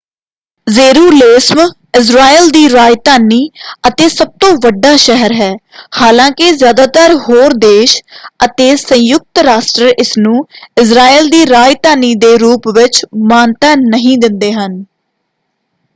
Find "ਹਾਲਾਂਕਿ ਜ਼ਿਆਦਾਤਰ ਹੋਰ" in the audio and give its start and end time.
5.97-7.53